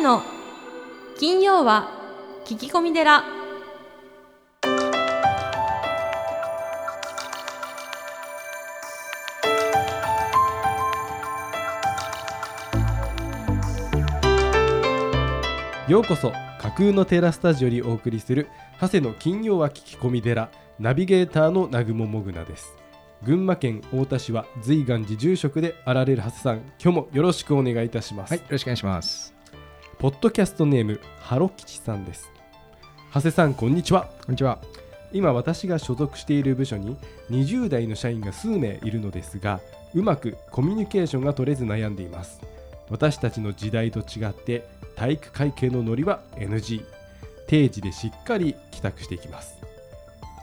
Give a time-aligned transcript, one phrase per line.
[0.00, 0.22] 谷の
[1.18, 1.90] 金曜は
[2.46, 3.22] 聞き込み寺。
[15.86, 18.48] ようこそ架空のテラスタジオにお送りする
[18.80, 20.50] 長谷の金曜は聞き込み寺。
[20.78, 22.74] ナビゲーターの南雲もぐなです。
[23.22, 26.56] 群馬県太田市は随願寺住職であられる長谷さん。
[26.82, 29.39] 今日もよろしくお願いいたします、はい、よろしくお願いします。
[30.00, 32.32] ポッドキャストネームハロ吉さんです。
[33.12, 34.08] 長谷さんこんにちは。
[34.24, 34.58] こんにちは。
[35.12, 36.96] 今私が所属している部署に
[37.28, 39.60] 20代の社員が数名いるのですが
[39.92, 42.40] うまくコミュニケーションが取れず悩んでいます。
[42.88, 46.82] 私たちの時代と違って体育会系のノリは NG
[47.46, 49.58] 定時でしっかり帰宅していきます。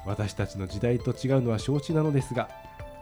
[0.05, 2.47] 私たちの時代と違うのは承知なのですが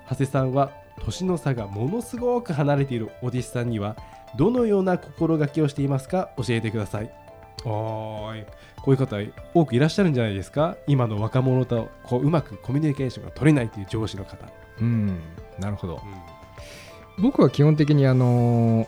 [0.10, 0.72] 長谷さんは
[1.04, 3.98] 年の差がものすごく離れているお弟子さんには
[4.38, 6.30] どのような心がけをしていますか？
[6.38, 7.12] 教えてください。
[7.64, 8.46] おーい。
[8.82, 9.18] こういう方
[9.54, 10.78] 多くいらっしゃるんじゃないですか？
[10.88, 14.48] 今の若者とこううまくコミュニケーションが取れないという上司の方、
[14.80, 15.20] うん、
[15.58, 16.02] なるほど。
[17.18, 18.88] 僕は基本的にあのー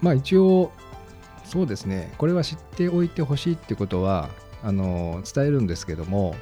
[0.00, 0.72] まあ一応
[1.44, 2.12] そうですね。
[2.18, 4.30] これは知っておいてほしいってことは
[4.62, 6.34] あのー伝えるんですけども、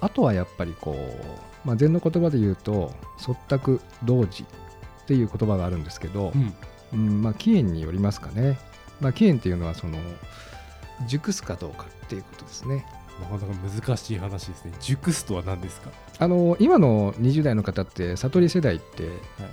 [0.00, 6.54] あとはやっぱりこう、まあ禅の言葉で言うと即託同時っていう言葉があるんですけどう、ん
[6.92, 8.58] うん、まあ起源によりますかね。
[9.00, 9.98] まあ起源っていうのはその
[11.06, 12.84] 熟すかどうかっていうことですね。
[13.20, 14.72] なかなか難しい話ですね。
[14.80, 15.90] 熟すとは何ですか？
[16.18, 19.08] あの今の20代の方って悟り世代って、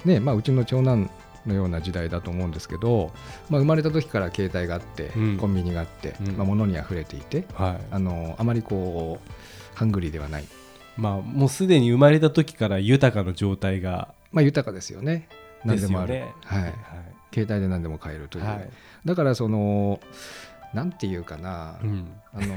[0.06, 1.10] ねまあ、うちの長男
[1.46, 3.12] のような時代だと思うんですけど、
[3.50, 5.38] まあ、生まれた時から携帯があって、うん。
[5.38, 6.38] コンビニがあって、うん。
[6.38, 7.86] まあ、物にあふれていてはい。
[7.92, 10.46] あのあまりこうハングリーではない、
[10.98, 15.30] まあもうすでに生まれた時から豊かな状態がまあ、豊かですよね。
[15.64, 16.34] 何でもある、よね。
[16.44, 16.74] はい、
[17.34, 18.70] 携帯で何でも買えるという、はい、
[19.06, 20.00] だからその
[20.74, 22.56] なんていうかな、うん、あの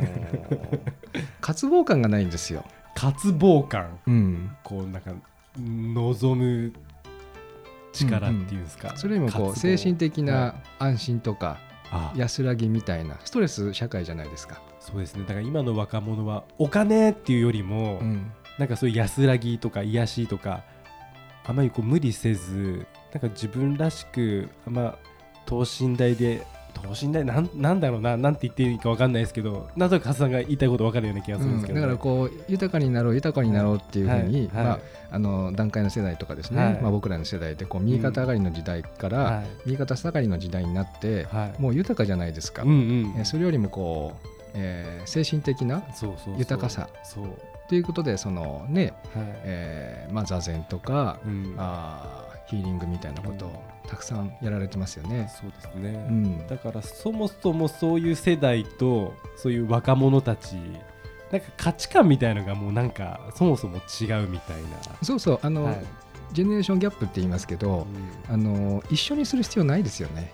[1.41, 2.65] 渇望感がないんですよ、
[2.95, 3.99] 渇望感。
[4.07, 5.13] うん、こうなんか
[5.57, 6.73] 望む
[7.93, 11.59] 力っていうんですか、それよりもこう精神的はな安心とか
[11.91, 12.13] あ。
[12.17, 14.61] 安らぎみたいなストレス社会じゃないですか。
[14.81, 15.23] そうですね。
[15.23, 18.33] だから今の若者はお金っていうよりも、うん。
[18.61, 20.65] なんかそういう安らぎとか癒しとか
[21.47, 24.97] あまりこう無理せずなんか自分らしくあんま
[25.47, 27.25] 等身大で等身大？
[27.25, 28.17] なんなんだろうな？
[28.17, 31.81] なんて言っていいか分かんないですけどなんとなくハさんが言いたいこと分かるような気がするんですけど、ね。
[31.81, 34.65] だからこう豊かになろう豊かになろうっていうふうに、はいはい。
[34.67, 34.79] まあ、
[35.11, 36.81] あの段階の世代とかですね、はい。
[36.81, 39.47] まあ、僕らの世代でこう右肩上がりの時代から、はい。
[39.67, 41.61] 右肩下がりの時代になって、はい。
[41.61, 43.15] もう豊かじゃないですか、うんうん。
[43.19, 45.83] えそれよりもこう、えー精神的な
[46.39, 46.89] 豊かさ。
[47.03, 47.25] そう。
[47.69, 48.93] ということでそのね、はい、
[49.45, 51.55] えーまあ、座禅とか、うん。
[51.59, 55.31] あーヒーリングみたいなことをたくさんやられてますよね。
[55.41, 56.47] そうですね、うん。
[56.49, 60.57] だからそもそもそういう世代とそういう若者たち
[61.31, 63.79] なんか価値観みたいのがもうなんかそもそも違
[64.25, 64.71] うみたいな、
[65.03, 65.41] そうそう。
[65.43, 65.85] あの、はい。
[66.33, 67.87] ジェネレーションギャップって言いますけど、
[68.29, 68.35] うん。
[68.35, 70.33] あの一緒にする必要ないですよね。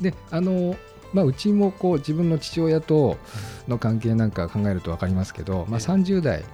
[0.00, 0.76] であの、
[1.12, 3.16] まあ、うちもこう自分の父親と
[3.66, 5.86] の関係なんか考えると分かりますけど、まあ、ええ。
[5.86, 6.44] 30代、はい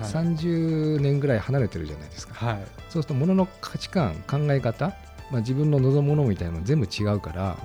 [0.00, 2.34] 30年ぐらい離れてるじゃないですか。
[2.34, 2.64] はい。
[2.88, 4.94] そうすると物の価値観考え方、
[5.30, 7.56] まあ、自分の望むものみたいなの全部違うから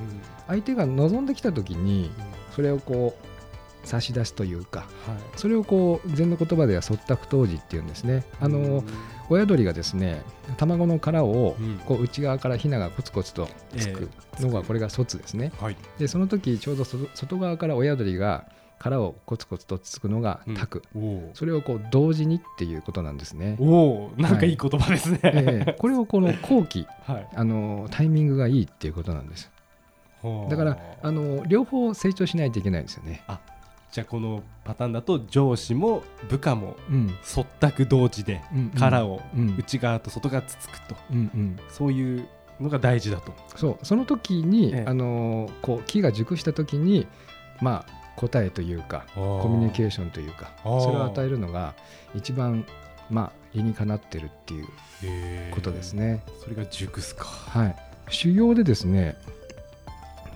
[0.48, 2.12] 相手が望んできた時に
[2.56, 4.90] それをこう差し出すというかはい。
[5.36, 8.24] それをこう禅の言葉では即託当時っていうんですね。
[8.40, 8.84] あの
[9.30, 10.24] 親鳥がですね
[10.58, 11.78] 卵の殻をうん。
[11.86, 13.48] こう内側からヒナがコツコツと
[13.78, 14.10] つく
[14.40, 15.52] のがこれが卒ですね。
[15.60, 15.78] はい。
[15.98, 18.46] でその時ちょうど外外側から親鳥が
[18.80, 20.56] 殻をコツコツとつくのがうん。
[20.56, 23.58] 託、おおそれをこう同時にっていうことなんですね。
[23.60, 25.76] おおなんかいい言葉ですね、ええ。
[25.78, 27.28] これをこの後期 はい。
[27.36, 29.52] あのタイミングがいいっていうことなんです。
[30.50, 33.24] だからあの両方成長しないといけないんですよね。
[33.92, 37.16] じゃあこのパターンだと上司も部下もうん。
[37.22, 38.70] そったく同時でうん。
[38.70, 39.56] 殻をうん。
[39.58, 41.60] 内側と外側つつくと、うんうん。
[41.70, 42.28] そういう
[42.62, 43.34] のが大事だと。
[43.56, 43.86] そう。
[43.86, 44.86] その時に、ええ。
[44.88, 47.08] あのこう木が熟した時に
[47.62, 51.74] まあ答えというかコミュニケーションというかそれを与えるのが
[52.14, 52.66] 一番
[53.10, 54.68] まあ理にかなってるっていう
[55.52, 56.22] ことですね。
[56.44, 57.26] それが熟すか。
[57.26, 57.76] はい、
[58.10, 59.16] 修行でですね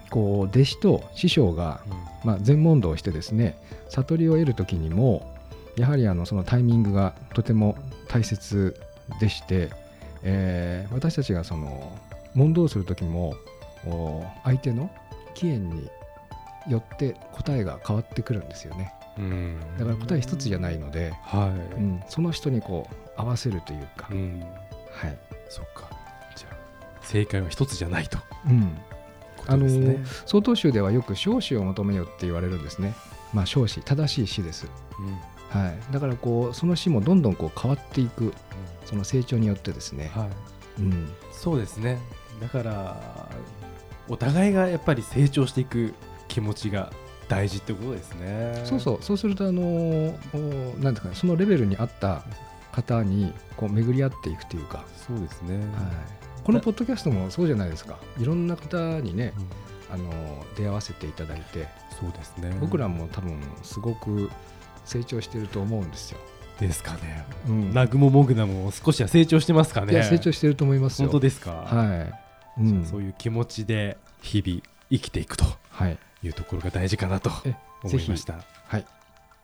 [0.09, 1.81] こう弟子と師匠が、
[2.24, 3.57] まあ、全問答をしてですね
[3.89, 5.35] 悟りを得る時にも
[5.75, 7.75] やはりあのそのタイミングがとても
[8.07, 8.80] 大切
[9.19, 9.69] でして、
[10.24, 11.97] えー私たちがその
[12.33, 13.35] 問答する時も
[13.85, 14.89] お相手の
[15.33, 15.89] 起源に
[16.68, 24.44] よって答えが変わってくるんですよねうんだから答え一つじゃないので、はい、うん、その人にこう合わせるというか、うん、
[24.92, 25.18] はい、
[25.50, 25.89] そっか
[26.36, 28.77] じゃあ正解は一つじゃないとうん、
[29.38, 29.98] ことですね。
[30.25, 32.94] 曹洞宗ではよく少子を求めよって言われるんですね。
[33.33, 34.68] まあ少子正しい死です。
[35.00, 35.94] うんはい。
[35.94, 38.33] だからこうその死もどんどんこう変わっていく
[38.86, 40.12] その成長によってですね。
[40.13, 41.09] はい、うん。
[41.31, 42.00] そうですね。
[42.42, 43.30] だから
[44.09, 45.94] お互いがやっぱり成長していく
[46.33, 46.91] 気持ちが
[47.30, 48.62] 大事ってことですね。
[48.65, 50.13] そうそうそうするとあのお
[50.80, 52.24] なんですかねそのレベルに合った
[52.71, 54.83] 方にこう巡り合っていくというか。
[55.07, 55.57] そうですね。
[55.57, 55.65] はい。
[56.44, 58.00] このポッドキャストもそうじゃないですか。
[58.18, 59.33] いろんな方にね
[59.91, 60.12] うんあの
[60.57, 61.68] 出会わせていただいて。
[62.00, 62.57] そうですね。
[62.59, 64.31] 僕らも多分すごく
[64.85, 66.18] 成長してると思うんですよ。
[66.59, 67.25] ですかね。
[67.47, 69.94] うんナグモモグナも少しは成長してますかね。
[69.94, 71.07] いや成長してると思いますよ。
[71.09, 71.51] 本当ですか？
[71.51, 72.09] は
[72.57, 72.62] い。
[72.62, 78.44] うん、そういう気持ちで日々生きていくとはいいうところが大事かなとえ思いました。
[78.68, 78.86] はい。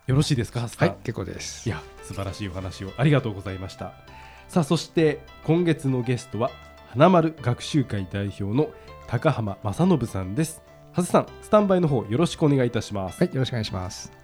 [0.07, 0.95] よろしいですか、はい。
[1.03, 1.67] 結構です。
[1.67, 3.93] いや素晴らしいお話をありがとうございました。
[4.47, 6.49] さあそして今月のゲストは
[6.89, 8.71] 花丸学習会代表の
[9.07, 10.61] 高浜正信さんです。
[10.91, 14.18] はずさんスタンバイの方よろしくお願いいたします、はいよろしくお願いします。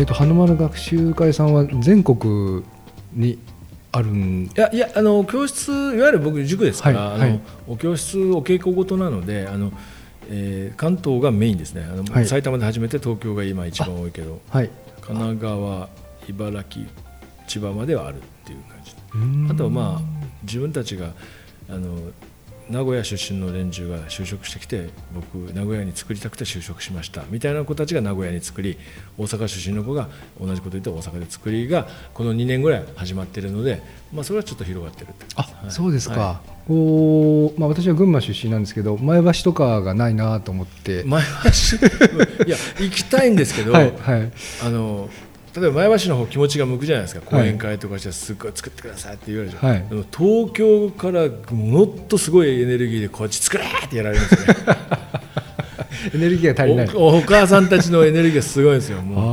[0.00, 2.64] えっと花丸学習会さんは全国
[3.12, 3.38] に
[3.92, 4.44] あるん？
[4.44, 7.28] いやいやあの教室いわゆる僕塾ですから、はいはい。
[7.28, 9.70] あのお教室お稽古ごとなのであの、
[10.30, 11.82] えー関東がメインですね。
[11.84, 12.26] あの、はい。
[12.26, 14.70] 埼玉で始めて東京が今一番多いけどはい。
[15.02, 15.90] 神奈川
[16.30, 16.86] 茨城
[17.46, 18.94] 千葉まではあるっていう感じ。
[19.12, 19.48] うん。
[19.50, 21.12] あとはまあ自分たちが
[21.68, 21.98] あの
[22.70, 28.78] 名古屋出身の連中が就職してきて僕名古屋に作りたくて就職しましたみたいな子たちが名古屋に作り
[29.18, 30.08] 大阪出身の子が
[30.40, 33.82] 同じこと言って大阪で作りがこの2年ぐらい始まっているので、
[34.12, 36.20] まあ、それはちょっと広がってるってあ、はいそうですか。
[36.20, 41.02] はこうまあ私は群馬出身なんですけど前橋とかがないなと思って。
[41.04, 41.76] 前橋？
[42.46, 44.32] いや行きたいんですけど、 はいはい。
[44.64, 45.10] あの
[45.56, 47.20] 例えば前橋の方気持ちが向くじゃないですか。
[47.22, 47.48] 講はい。
[47.48, 49.88] 演会とかしてすっごい作ってくださいって言われるじゃん、はい。
[49.88, 54.54] でも東京からもっとすごいエネルギーでこっち作れってやられるんですよね。
[56.14, 56.90] エネルギーが足りない。
[56.94, 59.02] おお母さんたちのエネルギーがすごいんですよ。
[59.02, 59.29] もう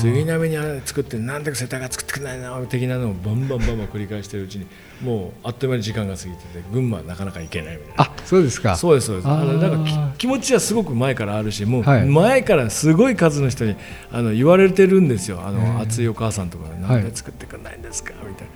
[0.00, 4.66] 杉並に作ってなんで世田谷作ってくれないの的なのをバンバンバンバン繰り返してるうちに
[5.02, 8.04] もうあっという間に時間が過ぎてて群馬はなかなか行けないみたいな。
[8.04, 8.76] あ、そうですか。
[8.76, 9.28] そうですそうです。
[9.28, 12.06] あのなんかき気持ちはすごく前からあるしもうはい。
[12.06, 13.76] 前からすごい数の人に
[14.10, 15.40] あの言われてるんですよ。
[15.44, 15.82] あへのー。
[15.82, 18.12] 熱いお母さんとかなんで作ってくれないんですか？
[18.28, 18.52] みたいな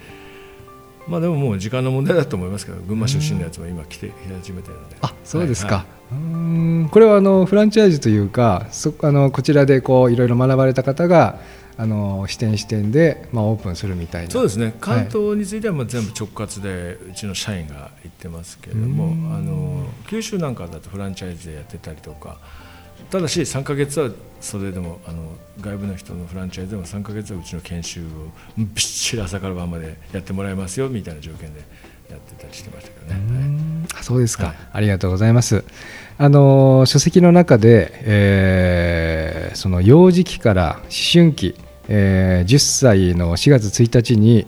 [1.09, 4.13] まあでももう時間の問題だと思いますけど群馬出身のやつも今来て来
[4.43, 4.97] 始めてるので。
[5.01, 5.77] あ、そうですか。
[5.77, 6.19] はいうー
[6.85, 6.89] ん。
[6.91, 11.41] これはあのフランチャイズというか、そあのこちらでこういろいろ学ばれた方が
[11.77, 14.31] あの支店支店でまあオープンするみたいな。
[14.31, 14.75] そうですね。
[14.81, 19.35] 関東についてはまあ全部直轄でうちの社員が行ってますけれどもうん。
[19.35, 22.39] あの九州なんかだとフランチャイズでやってたりとか
[23.13, 24.11] ただし3ヶ月は
[24.41, 28.05] それでもあの外部の人のフランチャイズでも3ヶ月はうちの研修を
[28.57, 31.61] びっちり朝から晩までやってもらいますよみたいな条件で
[32.11, 33.85] やってたりしてましたけどね。
[33.93, 34.03] はい。
[34.03, 34.57] そうですか、はい。
[34.73, 35.63] ありがとうございます。
[36.17, 41.55] あの書籍の中で、えーその幼児期から思春期、
[41.89, 44.47] えー10歳の4月1日に、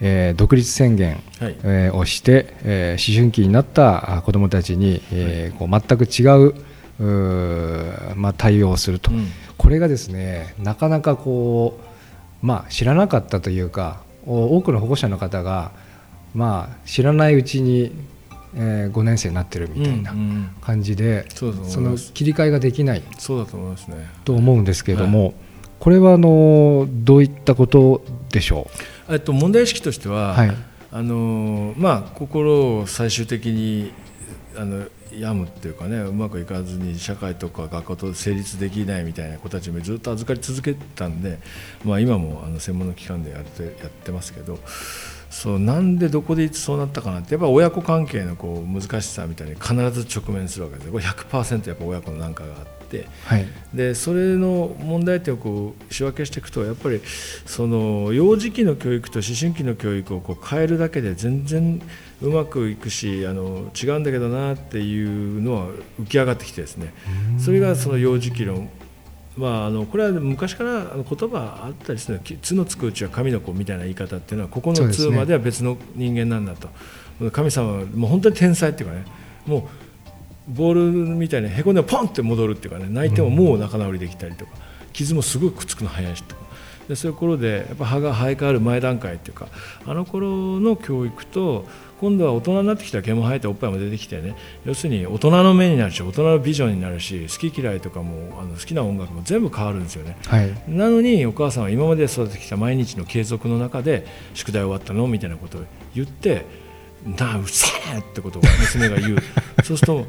[0.00, 1.56] えー独立宣言、はい。
[1.64, 9.28] えーをして、えー思春期になったあ子どもたちに、えーこう全く違うまあ、対応をすると、うん。
[9.56, 11.78] これがですねなかなかこ
[12.42, 15.72] う、まあ、知らなかったというかお多くの保護者の方が、
[16.34, 17.92] まあ、知らないうちに、
[18.54, 24.08] え5年生になってるみたいなうんうん感じで、そうだと思いその切り替えができないそうだと思いますね。
[24.24, 25.34] と思うんですけれども、
[25.80, 28.68] これはあのどういったことでしょ
[29.08, 30.56] えっと問題意識としてう、は、はい。
[30.94, 33.92] あのまあ、心を最終的に
[34.56, 41.38] あの病むっていうかねうまくいかずに社会とか学校と成立できないみたいな子たちもずっと預かり続けたんで、
[41.84, 44.58] まあ、今もあの専門の機関でやってやってますけど
[45.32, 50.86] そうなんでどこでいつそうなったかなってやっぱ親子関係のこう難しさみたいに必ず直面するわけです。
[50.86, 53.08] よこれ100%やっぱ親子の何かがあって。
[53.24, 53.46] はい。
[53.72, 57.00] でそれの問題点をこう仕分けしていくとやっぱり
[57.46, 61.80] その幼児期の教育と思春期の教育をこう変えるだけで全然
[62.20, 66.92] うまくいくしあの違うんだけどなっていうのは浮き上がってきてですね。
[67.38, 68.68] それがその幼児期の
[69.36, 76.68] まあ、あのこれは昔から言葉あったりするの「つのつくうちは神の子」みたいな言い方っていうのはここのつまでは別の人間なんだと、
[77.30, 79.04] 神様はもう本当に天才っていうかね。
[79.46, 79.62] もう
[80.48, 80.82] ボール
[81.14, 82.86] みたいにへこんでポンって戻るっていうかね。
[82.90, 84.52] 泣いてももう仲直りできたりとか。
[84.92, 86.42] 傷もすごくくっつくの早いしとか。
[86.88, 89.48] でそういう頃でやっぱ歯が生え変わる前段階っていうか
[89.86, 91.66] あの頃の教育と
[92.00, 94.34] 今度は大人になってきたら毛も生えておっぱいも出てきてね
[94.64, 100.16] 要するに大人の目になるし大人のビジョンになるし好き嫌いとかもあの好きな音楽も全部変わるんですよね。
[100.26, 105.60] はいなのにお母さんは今まで育ててきた毎日の継続の中で宿題終わったのみたいなことを
[105.94, 106.44] 言って
[107.06, 109.18] なあうるせえってことを娘が言う
[109.62, 110.06] そうすると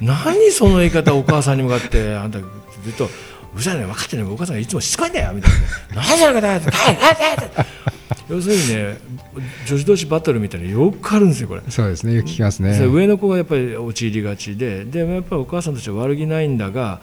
[0.00, 3.08] 何その言い方お母さんに向かってあんたずっと
[3.54, 5.50] うるさいね分かってるねお母さんがいつもしつこいんだよみたい
[5.94, 6.02] な。
[6.02, 7.66] 何その言い方だ
[8.28, 9.14] 要するにね。
[9.66, 11.62] 女子同士バトルみたいなのよくあるんですよこれ。
[11.68, 12.78] そうですねよく聞きますね。
[12.86, 14.84] 上の子がやっぱり陥りがちで。
[14.84, 17.00] でもやっぱりお母さんたちは悪気ないんだが、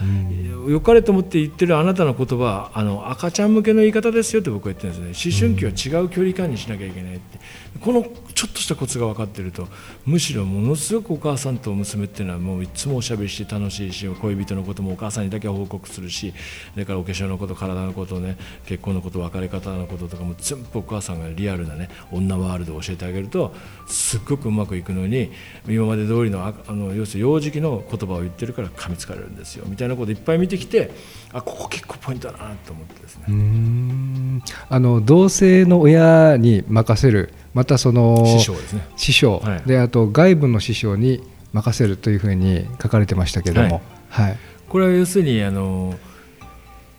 [0.68, 5.32] 良かれと思って言ってるあなたの言葉はあの赤ちゃん向けの言い方ですよって僕は言ってるんですね。
[5.32, 7.40] 思春期は違う距離感にしなきゃいけないって。
[7.82, 9.68] このちょっとしたコツが分かってると
[10.06, 16.34] むしろものすごくお母さんと娘っていうのはもういつもおしゃべりして楽しいし恋人のこともお母さんにだけ報告するし
[16.74, 23.54] それからお化粧のこと体のことね結婚のこと別れ方のこととかも全部お母さんがリアルなね女ワールドを教えてあげると
[23.88, 25.32] すっごくうまくいくのに
[25.68, 29.66] 今まで通りのあの要するに幼児期の言葉を言ってるから噛みつかれるんですよ。
[29.68, 30.92] みたいなこといっぱい見てきて
[31.34, 34.42] あここ結構ポイントだなと思ってですね。
[34.70, 38.88] あの同性の親に任せるまたその師匠ですね。
[38.96, 39.40] 師匠。
[39.40, 39.62] はい。
[39.66, 41.22] であと外部の師匠に
[41.54, 44.38] 任せるというふうに書かれてましたけども、はい。
[44.70, 45.96] これは要するにあの、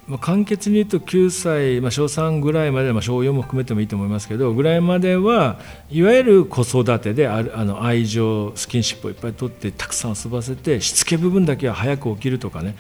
[0.09, 12.75] まあ、簡潔に言うと9歳、まあ、小3ぐらいまで、まあ、小4も含めてもいいと思いますけどぐらいまではいわゆる子育てであるあの愛情スキンシップをいっぱい取ってたくさん遊ばせてしつけ部分だけは早く起きるとかね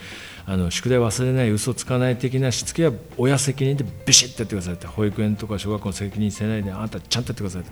[0.44, 7.70] あの宿題忘れない嘘つかない的なしつけは親責任でビシッとやってくださいって保育園とか小学校の責任せないであなたちゃんとやってくださいと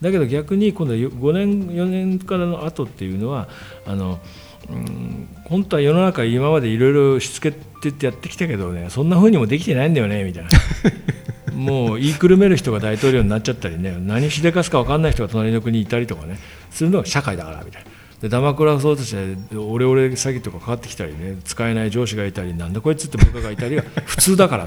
[0.00, 3.48] だけど逆に今度は5年4年からの後っていうのは
[3.86, 4.20] あの
[4.70, 10.50] うん本当は世の中今までいろいろしつけってってやってきたけどねそんな風にもできてないんだよねみたいな。
[11.54, 16.38] もう言いくるめる人が大統領になっちゃったりね何しでかすか分かんない人が隣の国にいたりとかね
[16.70, 17.90] するのが社会だからみたいな。
[18.20, 24.64] でダマクラそうとしてオレオレ詐欺とかかかってきたりね使えない上司がいたりなんだこいつって部下がいたりが 普通だから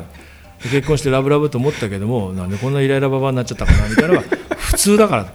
[0.63, 4.23] で結婚してラブラブと思ったけどもなんでこんなイライラババになっちゃったかなみたいなのが
[4.57, 5.33] 普通だから。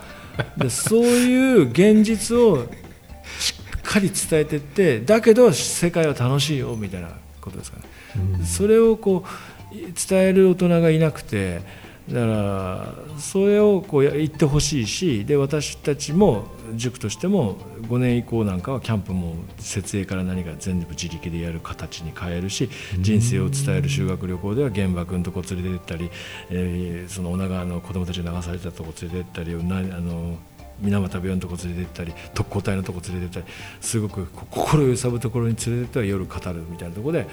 [0.57, 2.67] でそういう現実を
[3.95, 7.11] かり伝えてってだけど世界は楽しいよみたいな
[7.41, 9.75] ことですかね、それをこう
[10.09, 11.61] 伝える大人がいなくて
[12.09, 17.57] だからそれをこう言ってほしいしで私たちも塾としても
[17.89, 26.11] 5年以降なんかはキャンプも設営から何か全部自力でやる形に変えるし人生を伝える修学旅行では原爆のとこ連れて行ったり、
[26.51, 30.39] えーその女川の子供たちが流されたとこ連れて行ったりあの
[30.81, 37.27] 水俣病のとこ連れて行ったり特攻隊のとこ連れて行ったりすごくこう心揺さぶところに連れてっては夜語るみたいなとこで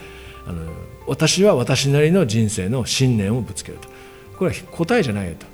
[0.46, 0.72] あの
[1.08, 3.90] 私は私なりの人生の信念をぶつけると。
[4.38, 5.46] これは答えじゃないよと。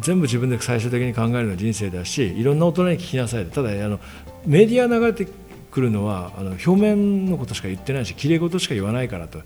[0.00, 3.50] 全部自分で最終的に考えるのが人生だしいろんな大人に聞きなさいと。
[3.50, 4.00] ただあの
[4.46, 5.28] メディア流れて
[5.70, 9.40] くるのはあの表面のことしか言ってないしきれい事しか言わないからと。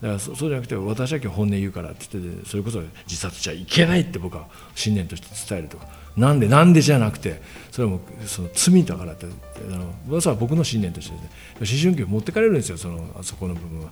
[0.00, 5.86] だからそそうじゃなくて私は今日本音言うからって言ってそれこそ自殺しちゃいけないって僕は信念として伝えるとか。
[6.16, 9.76] なんでなんでじゃなくてそれはもうその罪だからってあ
[10.08, 13.90] のそれは僕の信念としてね思春期を持ってかれるんですよそのあそこの部分は。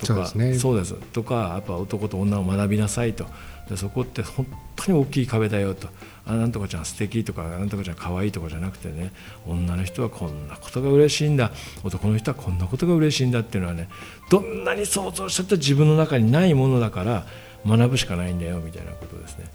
[0.00, 0.54] とかそうですね。
[0.58, 0.94] そうです。
[0.94, 3.26] とかやっぱ男と女を学びなさいと
[3.68, 5.88] でそこって本当に大きい壁だよと。
[6.24, 9.12] あなんとかちゃん素敵とかなんとかちゃん可愛いとかじゃなくてね
[9.44, 11.50] 女の人はこんなことが嬉しいんだ。
[11.82, 13.88] 男の人はこんなことが嬉しいんだっていうのはね
[14.30, 17.26] どんなに想像してた自分の中にないものだから
[17.66, 19.46] 学ぶしかないんだよみたいなことですね。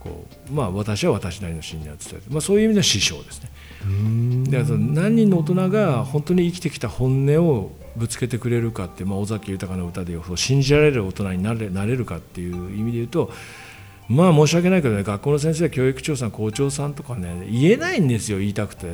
[0.00, 3.50] こうまあ私は私なりの信念を伝えて、まあ、そういう意味では師匠ですね。
[4.46, 13.30] だからその何人の大人が本当に生きてきた本音をぶつけてくれるかって、まあ、尾崎豊の歌で言う信じられる大人になれなれるかっていう意味で言うと
[14.08, 18.86] まあ申し訳ないけどね学校の先生教育長さん校長さんとかね言えないんですよ言いたくて。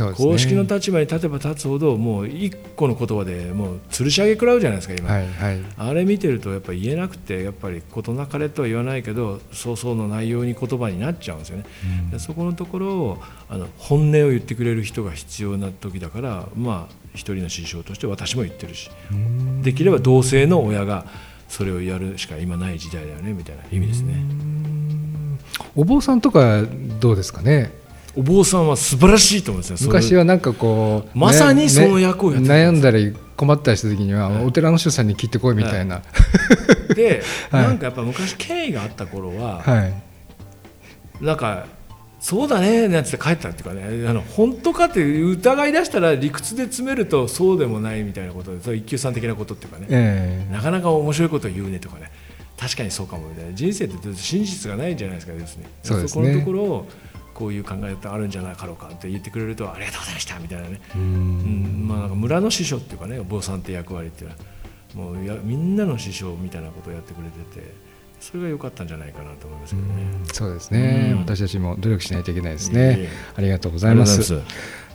[0.00, 0.12] ね。
[0.14, 5.60] 公式の立場に立てば立つほどもう一個の言葉でもう吊るし上げ食らうじゃないですか今、はいはい。
[5.76, 11.64] あれ見てるとやっぱり言えなくてやっぱり事なかれとは言わないけど早々の内容に言葉になっちゃうんですよね、
[12.10, 13.18] でそこのところを
[13.48, 18.90] あの本音を言ってくれる人が必要な時だからまあ一人の師匠として私も言ってるし。
[19.62, 21.06] できれば同性の親が
[21.48, 24.22] それをやるしか今ない時代だよねみたいな意味ですね。
[25.74, 26.62] お坊さんとか
[27.00, 27.72] どうですかね？
[28.18, 29.76] お坊さんは素晴らしいと思うんですよ。
[29.76, 36.02] それ昔はなんかこうまさにねその役をやってた悩んだり困ったりした時にはお寺の人さんに聞いてこいみたいな。
[36.96, 37.22] で、
[37.52, 37.62] はい。
[37.62, 41.24] なんかやっぱ昔権威があった頃は、はい。
[41.24, 41.66] なんか
[42.18, 52.10] そうだねなんて帰ったっていうかねあの本当かって疑い出したら理屈で詰めるとそうでもないみたいなことでそう一級さん的なことっていうかね、えなかなか面白いこと言うねとかね。
[52.58, 53.52] 確かにそうかもみたいな。
[53.52, 55.68] 人生って真実がないじゃないですか要するに。
[55.84, 56.24] そうですね。
[56.24, 56.88] このところを
[57.38, 61.84] こういう考え方あるんじゃなかろうかって言ってくれるとありがとうございましたみたいなね、ううん。
[61.84, 64.30] んまあ、なんか村の師匠っていうかねお坊さんって役割っていう
[64.96, 67.72] のはもうやみんなの師匠みたいなことをやってくれてて
[68.18, 69.94] それが良かったんじゃないかなと思いますけどね。
[70.32, 71.18] そうですね、うん。
[71.20, 73.08] 私たちも努力しないといけないですいえいねえ。
[73.36, 74.40] ありがとうごございます。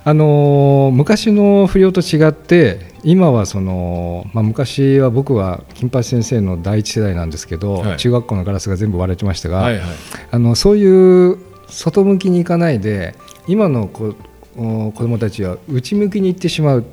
[0.06, 7.98] あのー昔の不良と違って今はその、まあ、昔は僕は金八先生の第一世代なんですけど、はい。
[7.98, 9.84] 中学校のガラスが全部割れてましたが、はいはい。
[10.30, 13.16] あのそういう外向きに行かないで
[13.48, 14.16] 今の子
[14.56, 16.86] お子供たちは内向きに行ってしまう。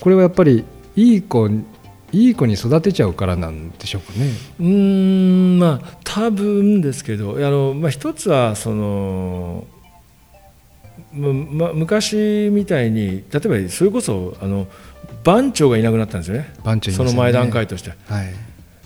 [0.00, 0.64] これはやっぱり
[0.96, 1.48] いい子
[2.12, 4.30] いい子に育てちゃうからなんでしょうかね。
[4.60, 9.64] うーんまあ多分ですけどあの、まあ、一つはその、
[11.14, 14.66] まま昔みたいに例えばそれこそあの
[15.24, 16.52] 番長がいなくなったんですよね。
[16.62, 16.96] 番長ね。
[16.96, 17.94] その前段階として。
[18.06, 18.34] はい。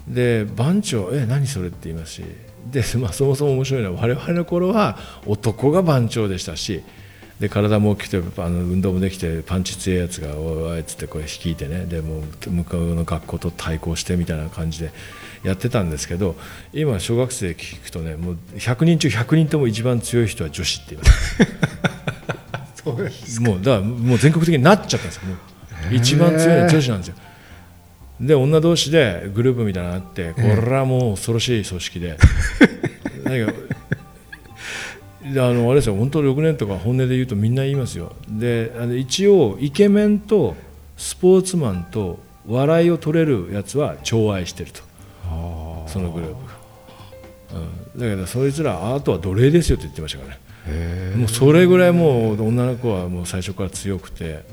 [0.06, 2.22] で番長え何それって言いますし
[2.70, 6.82] で、まあ、そもそも面白いのは我々の頃は男が番長でしたし
[7.40, 14.90] で体も大きくてあの運動もできてパンチ強いやつがおいおいっつってこれ率いてねでもう向こうの学校と対抗してみたいな感じで
[15.42, 16.34] やってたんですけど
[16.72, 21.42] 今小学生聞くとねもう100人中100人とも一番強い人は女子って言います。
[23.40, 25.22] もうだからもう全国的になっちゃったんですよ。
[25.26, 27.16] もう一番強いのは女子なんですよ
[28.20, 32.16] で女同士でグループみたいなのがあってこれはもう恐ろしい組織で。
[33.24, 33.52] 何か
[35.32, 38.14] であのあれですよ本当6年とか本音で言うとみんな言いますよ。
[38.28, 40.56] であの一応イケメンと
[40.96, 44.82] スポーツマンと笑いを取れるやつは寵愛してると。
[45.86, 46.34] そのグループ
[47.54, 47.60] が、
[47.94, 50.40] うん、だけどそいつらあとは奴隷ですよって言ってましたからね。
[51.16, 54.44] もうそれぐらいもう女の子はもう最初から強くて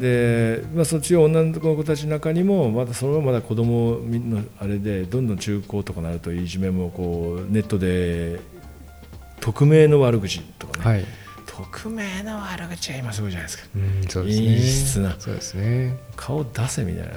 [0.00, 8.40] で、まあ、その強い女の子たちの中にもまだそのまま子供のあれでどんどん中高とかなるといじめもこうネットで
[9.40, 11.04] 匿名の悪口とかね、はい。
[11.46, 13.68] 匿名の悪口は今すごいじゃないですか。
[13.74, 14.46] うんそうですね。
[14.46, 15.16] 陰湿な。
[15.18, 15.96] そうですね。
[16.16, 17.12] 顔出せみたいな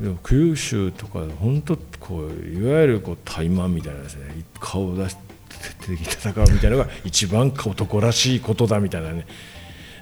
[0.00, 4.44] でも九州とか本当こういわゆるこう怠慢みたいなですね。
[4.58, 9.26] 顔を出して徹底的に戦うみたいなのが一番男らしいことだみたいなね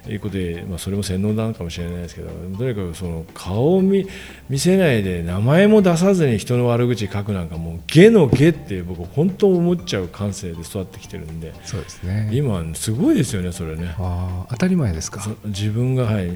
[0.09, 4.07] いうことで、まあ、それも洗脳なのかもしれないですけどとにかくその顔を見
[4.49, 13.95] 見せないで名前も出さずに人の悪口書くなんかもう下の下って僕本当思っちゃう感性で育ってきてるんでそうですね今すごいですよねそれね。
[13.97, 16.27] あー当たり前ですかそ自分が、はい、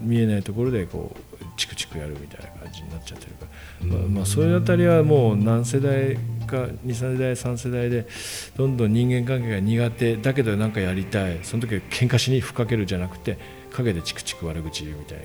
[0.00, 3.46] 見えないところでこうチクチクやるみたいな感じになっちゃってるか
[3.82, 6.16] ら、まあまあ、それあたりはもう何世代
[6.48, 8.08] か2世代3世代で
[8.56, 11.38] どんどん人間関係が苦手だけどなんかやりたい。
[11.44, 13.38] その時は喧嘩しにふっかけるじゃなくて
[13.70, 15.24] 陰でチクチク悪口言うみたいに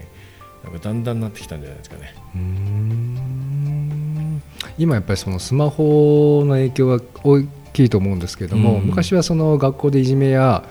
[0.64, 2.14] なんかだんだんなってきたんじゃないですかね。
[2.36, 4.42] うーん。
[4.78, 8.86] 今やっぱりそのスマホの影響が大きいと思うんですけども、うん。
[8.86, 10.64] 昔はその学校でいじめや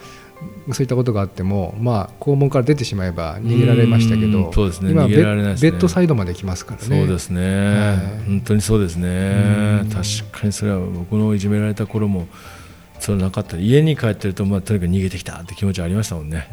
[0.73, 4.93] そういったことがあっても、まあ、校門から出てしまえば逃げられましたけうどんそうですね。
[4.93, 6.99] 今ベッドサイドまで来ますからね。
[7.01, 7.97] そうですね、はい。
[8.27, 9.81] 本当にそうですね。
[9.83, 9.89] うん。
[9.91, 12.29] 確かにそれは僕のいじめられた頃も
[13.01, 13.57] それなかった。
[13.57, 16.47] 家に帰ってると、まあ、とにかく逃げてきたって気持ちありましたもんね。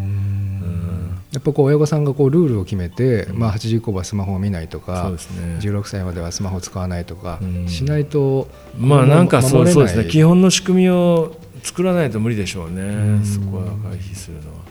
[1.31, 5.59] やっぱこう親御さんがこうルールを決めて、まあ、80以降はスマホを見ないとそかう、ですね。
[5.59, 7.67] 16歳まではスマホを使わないとかうん。
[7.67, 8.47] しないと、
[8.79, 10.05] まあなんかそうですね。
[10.05, 13.25] 基本の仕組みを作らないと無理でしょうねん。
[13.25, 14.69] そこは回避するのは。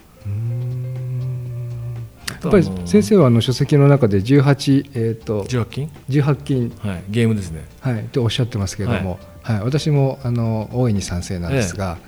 [2.42, 7.64] やっぱり先生はあの書籍の中で18、えー、と18金、18禁、はい、ゲームですね。
[7.80, 9.60] はい、とおっしゃってますけれども、はい。
[9.62, 11.98] 私もあの大いに賛成なんですが、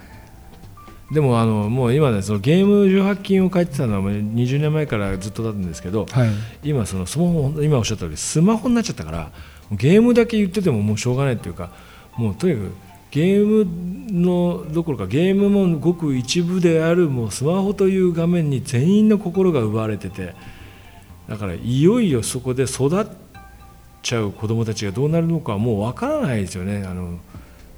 [1.10, 6.30] でもあのもう今ねそのゲーム18金を書いてたのはもう20年前からずっとだったんですけどはい。
[6.62, 9.32] 今そのスマホ今おっしゃった通りスマホになっちゃったから
[9.72, 11.72] ゲームだけ言っててももうしょうがないっていうか
[12.16, 12.72] もうとにかく
[13.10, 13.66] ゲーム
[14.12, 20.34] のどころかゲームもごく一部であるもうスマホという画面に全員の心が奪われてて
[21.28, 23.06] だからいよいよそこで育っ
[24.02, 26.84] ちゃう子どもたちがどうなるのかはもうわからないですよね。
[26.86, 27.18] あの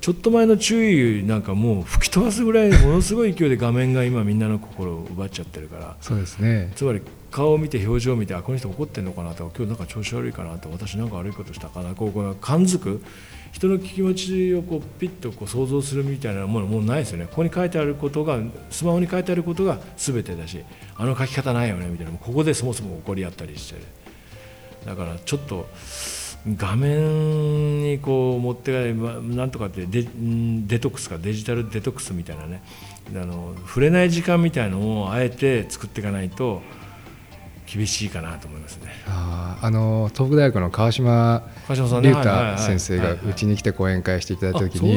[0.01, 0.91] ちょっと前の注
[1.21, 5.97] 意なんかもう吹き飛ばすぐらいものすごい勢いで画面が今みんなの心を奪っちゃってるから。
[6.01, 6.73] そうですね。
[6.75, 13.03] つまり顔を見て表情を見てあこの人怒ってんのかなとか今日なんか調子悪いかなと私なんか悪いことしたかなこうこう感づく
[13.53, 17.27] 人の気持ちをこうピッとこう想像するみたいなものもうないですよね。
[17.27, 18.39] ここに書いてあることが
[18.71, 20.59] スマホに書いてあることが全てだし
[20.97, 23.83] あの書き方ないよねみたいなここでそもそも怒り合ったりしてる。
[24.87, 25.69] だからちょっと
[26.57, 32.63] 画面にこう持ってかれまなんとかってデデトックスかデジタルデトックスみたいなね。
[33.15, 36.63] あの触れない時間みたいのをあえて作っていかないと
[37.67, 38.91] 厳しいかなと思いますね。
[39.07, 41.43] あーあの東北大学の川島
[42.03, 44.97] 龍太先生がうちに来て講演会していただいた時に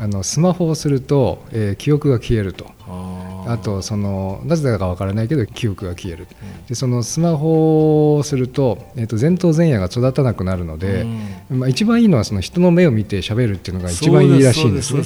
[0.00, 2.66] あのスマホをすると、えー記憶が消えると。
[2.88, 6.26] あーあとそのなぜだかわからないけど記憶が消える。
[6.68, 11.06] でそのスマホをすると,、えー、と前頭前野が育たなくなるので、
[11.50, 15.02] まあ、一番いいのはその人の目を見て喋るっていうのが一番いいらしいんですね。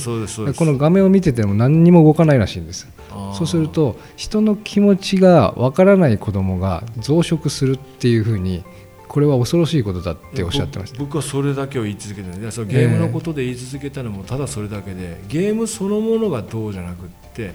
[0.52, 2.88] この画面を見てても何にも動かないらしいんです。
[3.34, 8.64] そうすると人の気持ちがわからない子供が増殖するっていうふうに
[9.14, 10.98] これは恐ろしいことだっておっしゃってました。
[10.98, 17.54] 僕僕はそれだけを言い続けてそのゲームのことで言い続けたのもただそれだけで、ゲームそのものがどうじゃなくって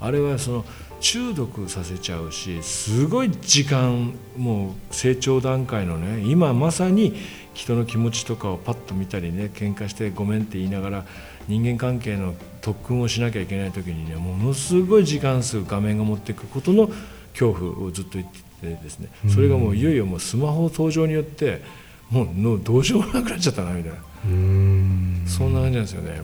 [0.00, 0.64] あれはその
[1.00, 7.14] 中毒させちゃうしすごい時間もう成長段階のね今まさに
[7.54, 11.04] 人の気持ちとかをパッと見たりね喧嘩してごめんって言いながら
[11.48, 16.88] 人間関係の特訓をしなきゃいけない時にねものすごい時間数画面が持っていくことの
[17.32, 21.62] 恐怖をずっと言っててですねそれがもういよいよもうスマホ登場によって
[22.10, 23.98] もうのどうしようもなくなっちゃったなみたいな。
[23.98, 25.24] うーん。
[25.26, 26.20] そんな感じなんですよね。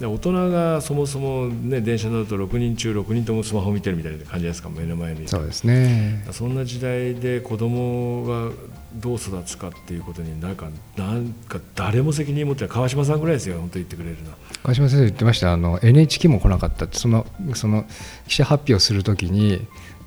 [0.00, 5.26] で大人がそもそも、ね、電車乗ると6人中6人ともスマホ見てるみたいな感じですか目の前に。
[5.26, 6.22] そうですね。
[6.32, 8.52] そんな時代で子供が
[8.94, 14.36] どう育つかっていうことになんかなんか誰も責任持ってない川島さんぐらいですよ本当言ってくれるのは。
[14.62, 15.52] 川島先生言ってました。
[15.52, 16.98] あの NHK も来なかったって。
[16.98, 17.86] そのその
[18.28, 19.66] 記者発表するときに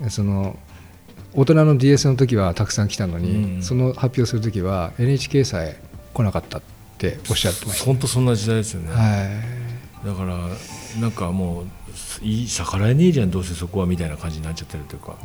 [0.10, 0.60] その
[1.34, 5.82] 大人の DS の時はたくさん来たのに、うんその発表するときは NHK さえ
[6.14, 6.62] 来なかったっ
[7.00, 8.94] ておっしゃってまし本当そんな時代ですよね、た。
[8.94, 9.59] はい
[10.06, 10.38] だから
[11.02, 11.66] なんかもう
[12.22, 15.18] いい逆らえねえじゃんどうせそこはみたいな感じになっちゃってるというか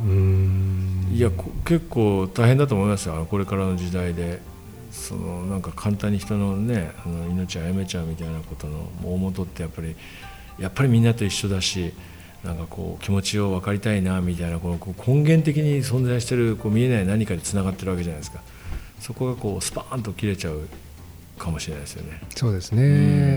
[1.13, 3.25] いやこ結構大変だと思いますよ。
[3.29, 4.41] これからの時代で
[4.91, 9.95] そのなんか簡単に人のねあの命をやめちゃうみたいなことの大元ってやっぱり
[10.59, 11.93] やっぱりみんなと一緒だし
[12.43, 18.41] なんかこう気持ちを分かりたいなみたいなこの根源的に存在してるこう見えない何かでつながってるわけじゃないですか。
[18.99, 20.67] そこがこうスパーンと切れちゃう
[21.37, 22.21] かもしれないですよね。
[22.35, 22.83] そうですね、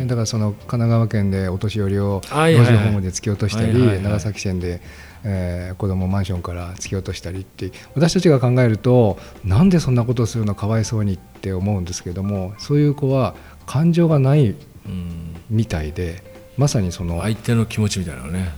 [0.02, 0.06] うん。
[0.06, 4.80] だからその神奈川県でお年寄りを老人ホームで突き落としたり、長崎県で、
[5.24, 13.34] えー子供をマンションから突き落としたりって私たちが考えるとなんでそんなことをするのかわいそうにって思うんですけどもそういう子は
[13.66, 14.54] 感情がない
[14.86, 15.34] うん。
[15.50, 16.22] みたいで
[16.56, 18.50] まさにその、相手の気持ちみたいなのね、はい。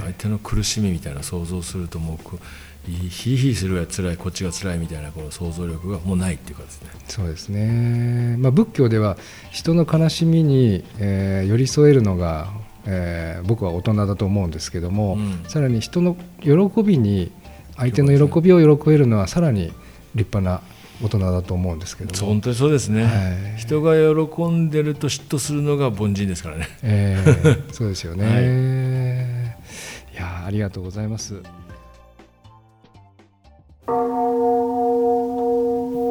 [0.00, 2.38] 相手の苦しみみたいな想像するともう
[2.84, 6.90] こうヒリヒリするが辛いこっちが辛いみたいなこの想像力がもうないっていうかですね。
[7.08, 9.16] そうですね、まあ、仏教では
[9.50, 12.48] 人の悲しみに、えー寄り添えるのが、
[12.86, 15.44] えー僕は大人だと思うんですけども、うん。
[15.48, 17.30] さらに人の喜びに
[17.76, 19.72] 相手の喜びを喜べるのはさらに
[20.14, 20.60] 立派な
[21.02, 22.16] 大人だと思うんですけども。
[22.16, 23.10] そう本、当にそうですね、は
[23.56, 23.58] い。
[23.58, 26.68] 人が喜んでると嫉妬するのが凡人ですからね。
[26.82, 30.14] えーそうですよね、 はい。
[30.14, 31.42] い、やーありがとうございます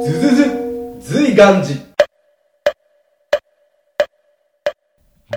[0.04, 0.44] ずずず
[1.00, 1.80] 随願寺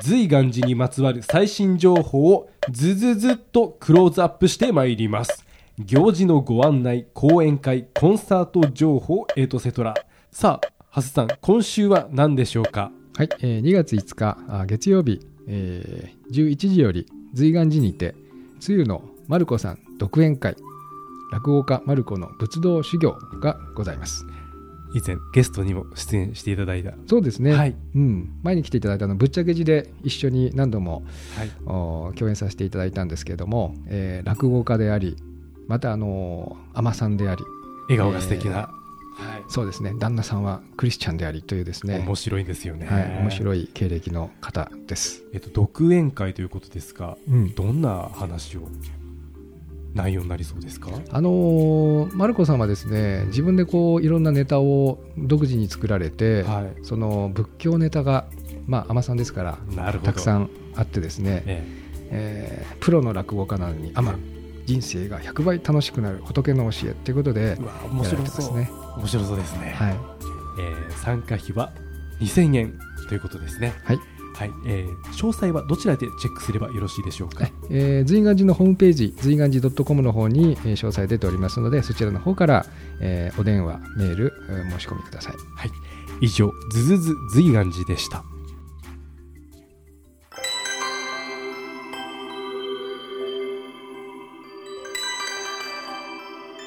[0.02, 5.44] 随願寺にまつわる最新情報をずずずっとクローズアップしてまいります。
[5.78, 9.94] 行事のご案内講演会コンサート情報エトセトラ
[10.30, 12.90] さあ長谷さん今週は何でしょうか？
[13.16, 18.14] はい、えー2月5日あ月曜日、えー11時より随願寺にて
[18.66, 20.56] 梅雨のマルコさん独演会
[21.32, 24.24] 落語家マルコの仏道修行がございます。
[24.94, 26.94] 以前ゲストにも出演していただいた。
[27.08, 27.74] そうですね、はい。
[27.94, 31.02] うん、前に来ていただいたのぶっちゃけ寺で一緒に何度も
[31.36, 31.50] はい。
[31.66, 35.16] お共演させていただいたんですけれども、えー落語家であり
[35.66, 37.42] またあのー海女さんであり
[37.88, 38.68] 笑顔が素敵な、は
[39.38, 39.44] い。
[39.48, 39.94] そうですね。
[39.98, 41.98] 旦那さんはクリスチャンでありというですね。
[42.06, 48.68] 面白いですよね、はい、面い、白い経歴の方です、えっと、独演会ということですがうん、どんな話を？
[49.94, 50.90] 内容になりそうですか？
[51.10, 56.84] あのーマルコさんはですね自分でこういろんなネタを独自に作られて、はい。
[56.84, 58.26] その仏教ネタが
[58.66, 60.12] まあ海女さんですからなるほど。
[60.12, 61.64] たくさんあってですね、え
[62.10, 62.66] え。
[62.74, 64.18] ープロの落語家なのに海女
[64.66, 67.56] 人生が100倍楽しくなる仏の教えということで
[67.90, 68.56] 面白そう。
[68.56, 69.96] 面白そうですね、はい、
[70.60, 71.72] えー参加費は
[72.20, 72.78] 2000円
[73.08, 73.74] ということですね。
[73.84, 73.98] はい
[74.34, 77.48] はい、えー詳細はどちらでチェックすればよろしいでしょうか？
[77.70, 82.66] えー随願寺のホームページ随願寺 .com の方に、えー詳細出ておりますのでそちらの方から、
[83.00, 85.34] えーお電話メール、えー申し込みください。
[85.56, 85.70] はい
[86.20, 88.24] 以上ズズズ随願寺でした。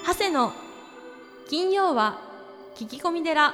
[0.06, 0.54] 長谷の
[1.50, 2.20] 金曜は
[2.76, 3.54] 聞き込み寺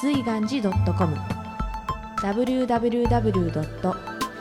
[0.00, 1.14] 随願寺 .com
[2.22, 3.94] www.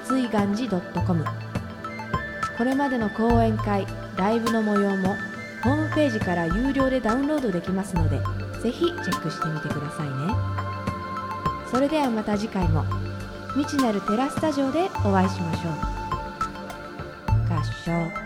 [0.04, 1.26] 随願寺 .com
[2.58, 3.86] これまでの講演会
[4.18, 5.15] ライブの模様も
[5.63, 8.20] ホームページから有料でダウンロードできますので
[8.62, 10.13] ぜひチェックしてみてくださいね。
[11.72, 12.84] それではまた次回も
[13.56, 15.74] 未知なるテラスタジオでお会いしましょう。
[17.54, 18.25] 合唱。